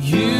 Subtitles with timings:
[0.00, 0.39] You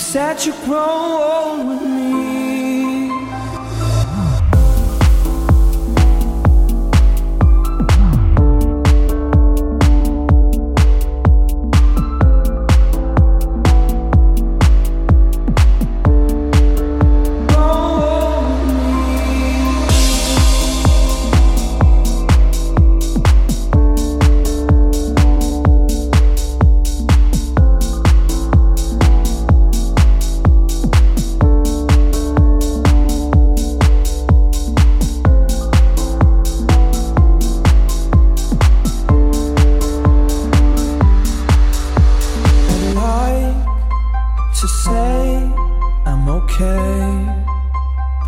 [0.00, 2.19] said you grow old with me.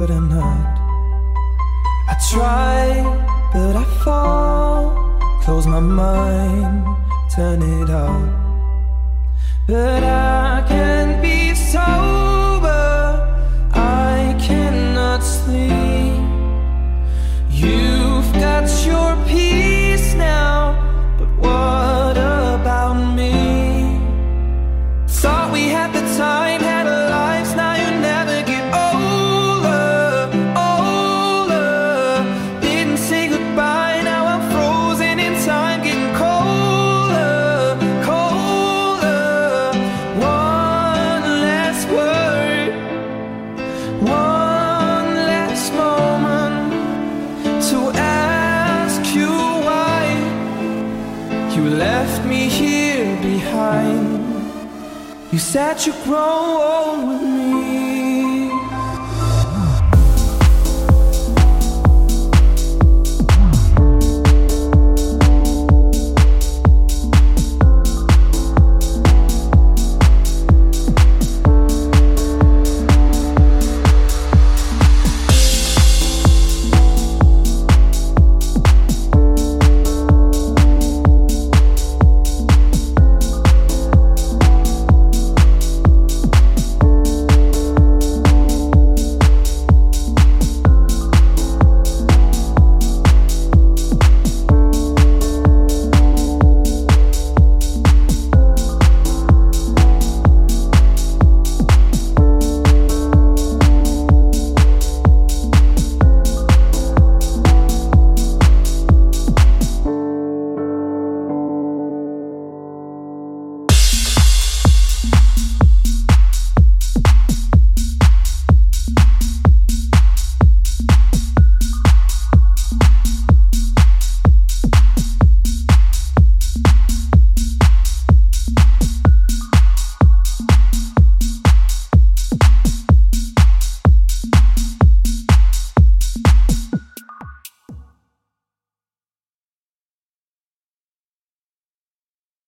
[0.03, 0.81] but I'm not.
[2.09, 2.87] I try,
[3.53, 4.83] but I fall.
[5.43, 6.85] Close my mind,
[7.33, 8.29] turn it off.
[9.69, 10.42] But I
[52.03, 54.25] left me here behind.
[55.31, 56.43] You said you'd grow
[56.73, 57.32] old with me.